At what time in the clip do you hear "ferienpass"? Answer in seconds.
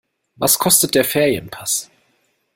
1.05-1.91